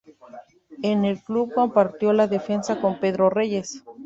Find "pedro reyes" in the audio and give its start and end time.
2.99-3.83